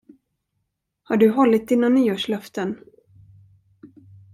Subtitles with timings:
[1.03, 2.79] Har du hållit dina nyårslöften?